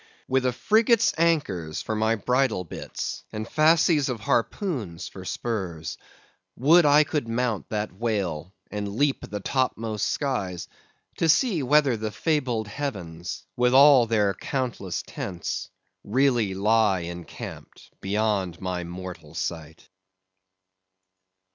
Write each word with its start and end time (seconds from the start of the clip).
With 0.27 0.47
a 0.47 0.51
frigate's 0.51 1.13
anchors 1.15 1.83
for 1.83 1.95
my 1.95 2.15
bridle 2.15 2.63
bitts 2.63 3.21
and 3.31 3.47
fasces 3.47 4.09
of 4.09 4.21
harpoons 4.21 5.07
for 5.07 5.23
spurs, 5.23 5.95
would 6.55 6.87
I 6.87 7.03
could 7.03 7.27
mount 7.27 7.69
that 7.69 7.91
whale 7.93 8.51
and 8.71 8.95
leap 8.95 9.29
the 9.29 9.39
topmost 9.41 10.07
skies, 10.07 10.67
to 11.17 11.29
see 11.29 11.61
whether 11.61 11.95
the 11.97 12.09
fabled 12.09 12.67
heavens 12.67 13.45
with 13.55 13.75
all 13.75 14.07
their 14.07 14.33
countless 14.33 15.03
tents 15.05 15.69
really 16.03 16.55
lie 16.55 17.01
encamped 17.01 17.91
beyond 18.01 18.59
my 18.59 18.83
mortal 18.83 19.35
sight! 19.35 19.87